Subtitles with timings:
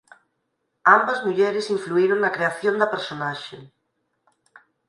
[0.97, 3.57] Ambas mulleres influíron na creación da personaxe.